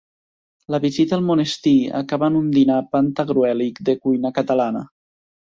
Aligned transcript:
La 0.75 0.79
visita 0.85 1.13
al 1.17 1.21
monestir 1.27 1.75
acaba 1.99 2.31
en 2.33 2.39
un 2.39 2.49
dinar 2.57 2.79
pantagruèlic 2.97 3.85
de 3.91 3.99
cuina 4.07 4.37
catalana. 4.39 4.87